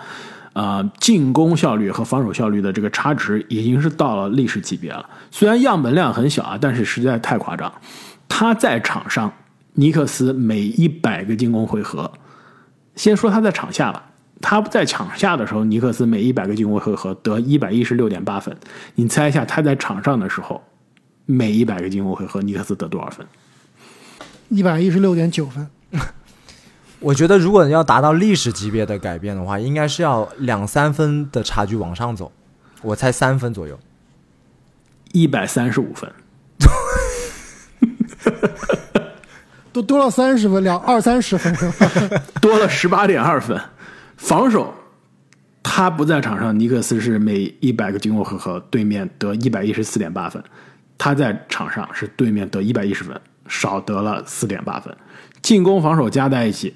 [0.54, 5.08] 呃进攻效率和防守效率的这个差值已经是到了历史级别了。
[5.30, 7.72] 虽然样本量很小啊，但是实在太夸张。
[8.28, 9.32] 他在场上，
[9.74, 12.12] 尼克斯每一百个进攻回合，
[12.96, 14.08] 先说他在场下吧。
[14.42, 18.58] 他在场下的时候，尼克斯每一百个进攻回合得一百一十六点八分。
[18.96, 20.64] 你猜一下他在场上的时候，
[21.28, 23.24] 每一百个进攻回合，尼克斯得多少分？
[24.52, 25.66] 一百一十六点九分，
[27.00, 32.30] 我觉得如果要达到历史级别的改变的话，应该是要两三分的差距往上走，
[32.82, 33.80] 我猜三分左右。
[35.14, 36.12] 一百三十五分。
[39.72, 41.56] 都多了三十分，两二三十分？
[42.42, 43.58] 多了十八点二分。
[44.18, 44.74] 防守，
[45.64, 50.44] 他不在场上，尼克斯是每一百个进攻回合对面得一百一十四点八分，
[50.98, 53.18] 他在场上是对面得一百一十分，
[53.52, 54.96] 少得了四点八分。
[55.42, 56.74] 进攻防守加在一起，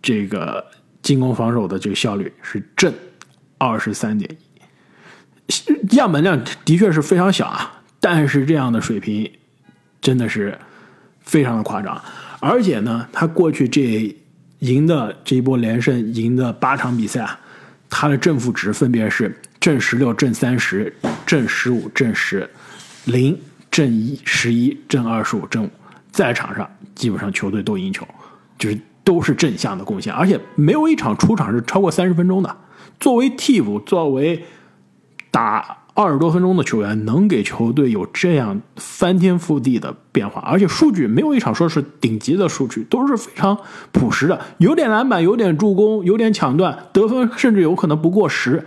[0.00, 0.64] 这个
[1.02, 2.94] 进攻防守的这个效率是正
[3.58, 4.30] 二十三点
[5.46, 9.30] 一，样本量的确是非常小啊，但是这样的水平
[10.00, 10.56] 真的是
[11.22, 12.00] 非常的夸张，
[12.38, 14.14] 而且呢，他过去这
[14.60, 17.40] 赢的这一波连胜赢的八场比赛啊，
[17.90, 22.48] 他的正负值分别是正十六、正三十、正十五、正十、
[23.06, 23.38] 零、
[23.74, 25.70] 正一、十一、正二十五、正五，
[26.12, 28.06] 在场上基本上球队都赢球，
[28.56, 32.56] 就是都是正向的贡献，而且没有一场出场是超过三十分钟的。
[33.00, 34.44] 作为替补，作为
[35.32, 43.58] 打二十多分钟的球员，能给球队有这样翻天覆地的变化，而且数据没有一场说是顶级的数据，都是非常
[43.90, 48.64] 朴实的，有点篮板，有点助攻，有点抢断，得分甚至有可能不过十，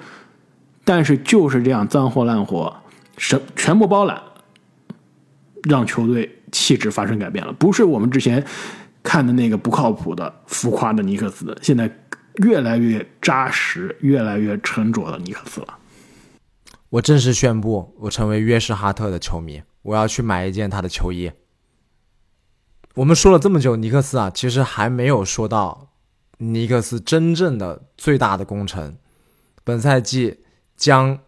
[0.83, 2.75] 但是就是这样脏活烂活，
[3.17, 4.21] 什全部包揽，
[5.63, 8.45] 让球队气质发生改变了，不是我们之前
[9.03, 11.89] 看的那个不靠谱的浮夸的尼克斯，现在
[12.35, 15.77] 越来越扎实、越来越沉着的尼克斯了。
[16.89, 21.31] 我正式宣布，我成为约什哈特的球迷，我要去买一件他的球衣。
[22.95, 25.89] 我们说了这么久尼克斯啊，其实还没有说到
[26.37, 28.97] 尼克斯真正的最大的功臣，
[29.63, 30.39] 本赛季
[30.75, 31.19] 将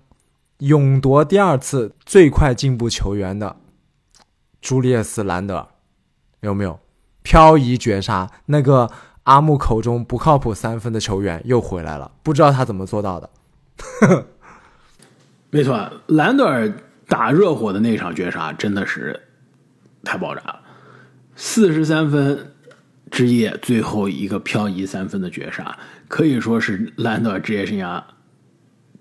[0.60, 3.58] 勇夺第二次最快进步球员的
[4.62, 5.68] 朱利叶斯·兰德尔，
[6.42, 6.80] 有没有？
[7.22, 8.90] 漂移绝杀那个
[9.24, 13.30] 阿木口中不靠谱三分的球员又回来了，不知道他怎么做到的。
[15.52, 16.72] 没错，兰德尔
[17.08, 19.20] 打热火的那场绝杀真的是
[20.04, 20.62] 太爆炸了，
[21.36, 22.54] 四十三分
[23.12, 28.02] 之夜最后一个漂移三分的绝杀，可以说是兰德尔职业生涯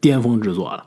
[0.00, 0.84] 巅峰之作了。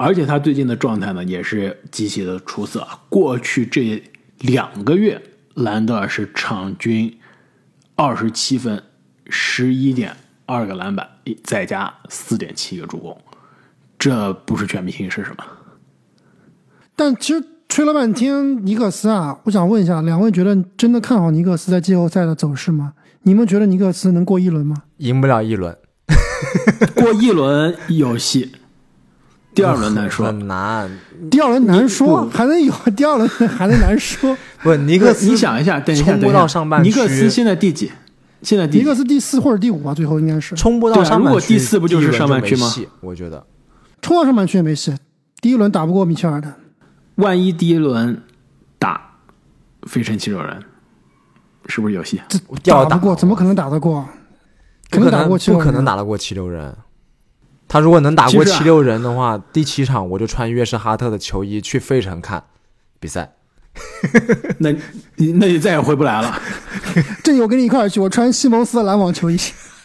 [0.00, 4.00] 而且他最近的状态呢也是极其的出色，过去这
[4.38, 5.20] 两个月，
[5.54, 7.18] 兰德尔是场均
[7.96, 8.80] 二十七分、
[9.28, 11.04] 十一点二个篮板，
[11.42, 13.18] 再加四点七个助攻。
[13.98, 15.44] 这不是全明星是什么？
[16.94, 22.94] 但其实吹了半天尼克斯啊，我想问一下，两位觉得真的看好尼克斯在季后赛的走势吗？
[23.22, 24.76] 你们觉得尼克斯能过一轮吗？
[24.98, 25.76] 赢不了一轮，
[26.94, 28.52] 过一轮有戏，
[29.54, 30.26] 第二轮难说。
[30.26, 30.90] 很难。
[31.30, 34.36] 第二轮难说，还能有 第二轮还能难说。
[34.62, 37.90] 不，尼克斯，你想一下，等一下，冲不到上半区尼克斯现在第几？
[38.42, 41.24] 现在第尼克斯第四或者第五吧，最后应该是冲不到上半区。
[41.24, 42.72] 如果第四不就是上半区吗？
[43.00, 43.44] 我觉得。
[44.00, 44.94] 冲到上半区也没戏，
[45.40, 46.54] 第一轮打不过米切尔的。
[47.16, 48.22] 万一第一轮
[48.78, 49.10] 打
[49.88, 50.62] 飞城七六人，
[51.66, 52.22] 是不是有戏？
[52.62, 54.08] 这打不过，怎么可能打得过？
[54.88, 56.72] 可能打过七六人，不可能打得过七六人。
[57.68, 62.44] 他如果能打过七六人的话，第七场我就穿约什哈特的球衣去费城看
[62.98, 63.34] 比赛。
[64.58, 64.72] 那
[65.16, 66.40] 你那你再也回不来了。
[67.22, 69.36] 这我跟你一块儿去，我穿西蒙斯的篮网球衣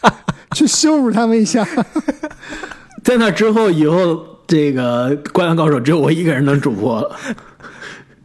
[0.52, 1.64] 去羞辱他们一下。
[3.04, 7.16] 在那之后，以后这个《灌篮高手》只有我一个人能主播了。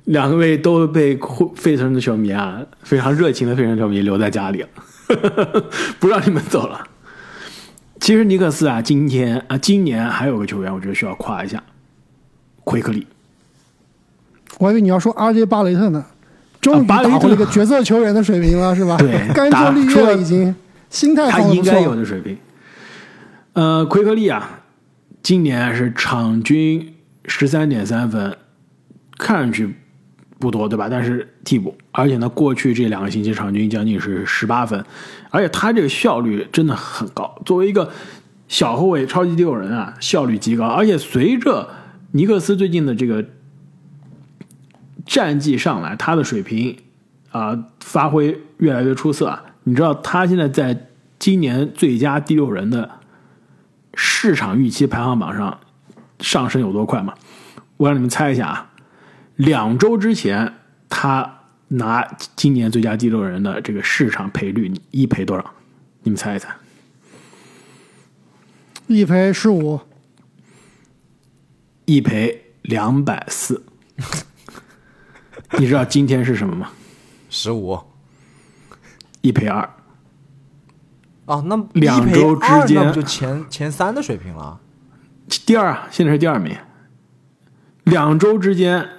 [0.05, 1.19] 两位都被
[1.55, 4.69] 费城的球迷啊，非常热情的费城球迷留在家里了，
[5.99, 6.87] 不让你们走了。
[7.99, 11.61] 其实尼克斯啊，今天啊，今年还有个球员，我觉得需要夸一下，
[12.63, 13.05] 奎克利。
[14.57, 16.05] 我还以为你要说 RJ 巴雷特呢，
[16.59, 18.97] 终于打回一个角色球员的水平了，是吧？
[18.99, 20.55] 对，干出绿叶了，已经
[20.89, 22.37] 心态他应该有的水平。
[23.53, 24.55] 呃，奎克利啊。
[25.21, 26.95] 今年是场均
[27.25, 28.37] 十三点三分，
[29.17, 29.75] 看上去
[30.39, 30.87] 不多，对吧？
[30.89, 34.83] 但是替补，而且呢，过去这两个星期场均将近是十八分，
[35.29, 37.39] 而且他这个效率真的很高。
[37.45, 37.91] 作为一个
[38.47, 40.65] 小后卫、超级第六人啊，效率极高。
[40.65, 41.69] 而且随着
[42.11, 43.25] 尼克斯最近的这个
[45.05, 46.77] 战绩上来，他的水平
[47.31, 49.43] 啊发挥越来越出色啊。
[49.63, 50.87] 你知道他现在在
[51.19, 52.89] 今年最佳第六人的。
[54.01, 55.59] 市场预期排行榜上
[56.19, 57.13] 上升有多快吗？
[57.75, 58.68] 我让你们猜一下啊！
[59.39, 60.53] 两周之前，
[60.89, 65.53] 他拿今年最佳第六人的这个市场赔率一赔多少？
[66.03, 66.53] 你们猜一猜？
[68.87, 69.79] 一赔十五，
[71.85, 73.63] 一赔两百四。
[75.57, 76.71] 你知道今天是什么吗？
[77.29, 77.79] 十五，
[79.21, 79.69] 一赔二。
[81.27, 84.59] 哦，那两周之间不就前前三的水平了？
[85.45, 86.57] 第二啊，现在是第二名。
[87.85, 88.89] 两周之间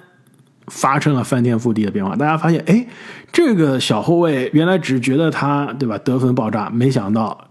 [0.71, 2.87] 发生了翻天覆地的变化，大家发现，哎，
[3.33, 7.49] 这个小后卫原来只觉得他对吧得分爆炸，没想到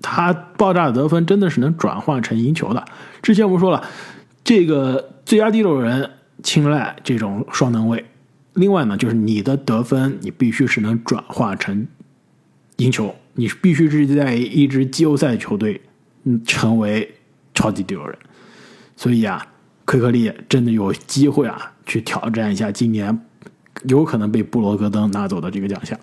[0.00, 2.82] 他爆炸的得分真的是能转换成赢球的。
[3.20, 3.84] 之前我们说了，
[4.42, 6.10] 这个最佳第六人
[6.42, 8.02] 青睐这种双能卫，
[8.54, 11.86] 另外呢，就是你的得分你必须是能转化成
[12.78, 13.14] 赢球。
[13.34, 15.80] 你必须是在一支季后赛球队，
[16.22, 17.14] 嗯，成为
[17.52, 18.16] 超级第六人。
[18.96, 19.44] 所以啊，
[19.84, 23.20] 奎克利真的有机会啊，去挑战一下今年
[23.84, 25.98] 有可能被布罗格登拿走的这个奖项。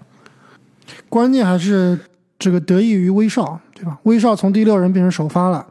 [1.09, 1.99] 关键还是
[2.38, 3.99] 这个得益于威少，对吧？
[4.03, 5.65] 威少从第六人变成首发了，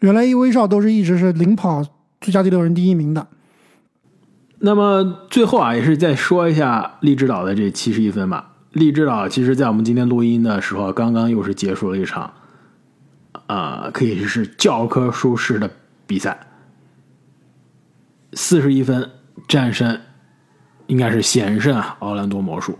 [0.00, 1.84] 原来一威少都是一直是领跑
[2.20, 3.26] 最佳第六人第一名的。
[4.60, 8.52] 那么最后啊，也是再说一下利指导的这七十一分吧。
[8.72, 12.32] 励志岛，其实，在我们今天录音的时候，刚刚又是结束了一场，
[13.46, 15.70] 啊，可以是教科书式的
[16.06, 16.38] 比赛，
[18.32, 19.10] 四十一分
[19.46, 20.00] 战胜，
[20.86, 22.78] 应该是险胜啊，奥兰多魔术。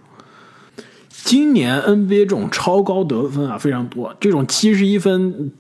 [1.11, 5.53] 今年 NBA 这种超高得分啊非常多，这种七十一分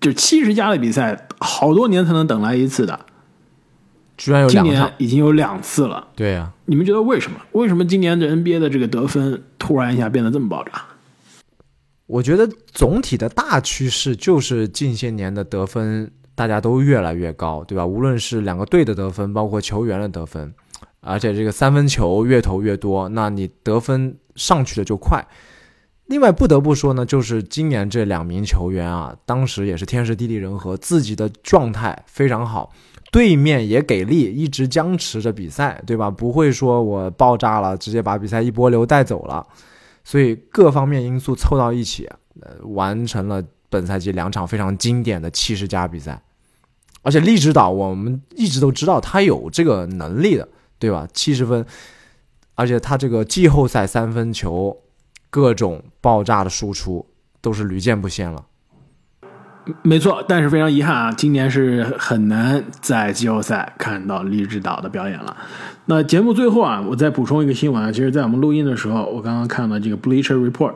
[0.00, 3.06] 就七十加的比赛，好多年才能等来一次的。
[4.16, 6.08] 居然有两场，已经有两次了。
[6.16, 7.38] 对呀，你们觉得为什么？
[7.52, 10.72] 为什么今年的 NBA 的这个得分突然一下变得这么爆炸？
[12.06, 17.84] 我觉得总体的大趋势就是近些年的得分大家都越来越高，对吧？
[17.84, 20.54] 无论是两个队的得分，包括球员的得分，
[21.00, 25.26] 而且这个三分球越投越多，那你得分上去的就快。
[26.06, 32.72] 另外不得不说呢，就是今年这两名球员啊，当时也是天时地利人和，自己的状态非常好，
[33.10, 36.08] 对面也给力，一直僵持着比赛，对吧？
[36.08, 39.44] 不会说我爆炸了，直接把比赛一波流带走了。
[40.04, 42.08] 所以各方面因素凑到一起，
[42.40, 46.22] 呃，完成了本赛季两场非常经典的七十加比赛。
[47.08, 50.46] 而且利指导我们一直都知道他有这个能力的，
[50.78, 51.08] 对吧？
[51.14, 51.64] 七十分，
[52.54, 54.76] 而且他这个季后赛三分球。
[55.30, 57.04] 各种爆炸的输出
[57.42, 58.46] 都是屡见不鲜了，
[59.82, 60.24] 没错。
[60.26, 65.36] 但是非常遗憾啊，今年是很难在季后赛看到利指导的表演了。
[65.84, 70.72] 那节目最后啊，我再补充一个新闻啊，其实，在我们录音的时候，我刚刚看到这个 Bleacher Report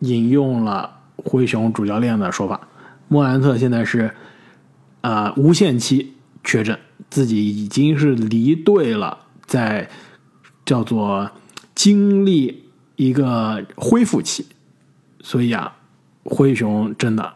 [0.00, 0.90] 引用了
[1.24, 2.60] 灰熊主教练的说法，
[3.06, 4.12] 莫兰特现在是
[5.02, 6.78] 啊无限期确诊，
[7.10, 9.90] 自己已经是离队了，在
[10.64, 11.30] 叫做
[11.74, 12.62] 经历。
[12.94, 14.46] 一个恢复期，
[15.22, 15.76] 所以啊，
[16.22, 17.32] 灰熊真的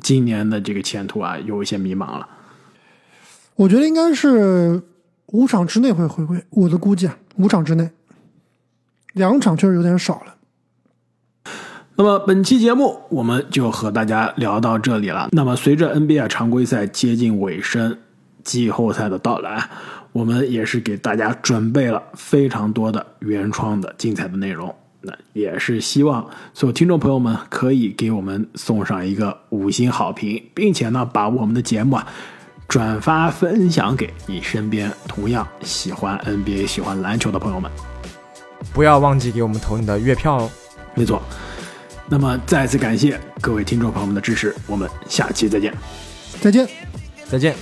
[0.00, 2.26] 今年的这个前途啊，有一些迷茫了。
[3.56, 4.80] 我觉得应该是
[5.26, 7.90] 五场之内会回归，我的估计啊，五场之内，
[9.12, 10.36] 两场确实有点少了。
[12.02, 15.28] 那么本期节目我们就和大家聊到这里了。
[15.32, 17.98] 那么随着 NBA 常规赛接近尾声，
[18.42, 19.68] 季后赛的到来。
[20.12, 32.06] 我们也是给大家准备了非常多的原创的精彩的内容，那也是希望所有听众朋友们可以给我们送上一个五星好评，并且呢把我们的节目啊
[32.66, 37.70] 转发分享给你身边同样喜欢 NBA、喜欢篮球的朋友们。
[38.72, 40.50] 不要忘记给我们投你的月票哦。
[40.94, 41.20] 没错。
[42.10, 45.72] 那么再次感谢各位听众朋友们的支持，我们下期再见。
[46.40, 46.66] 再见。
[47.30, 47.54] 再见。